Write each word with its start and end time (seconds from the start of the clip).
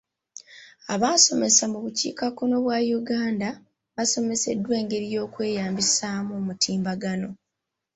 Abasomesa 0.93 1.63
mu 1.71 1.79
bukiikakkono 1.83 2.55
bwa 2.65 2.79
Uganda 2.99 3.49
basomeseddwa 3.95 4.71
engeri 4.81 5.07
y'okweyambisaamu 5.15 6.31
omutimbagano. 6.41 7.29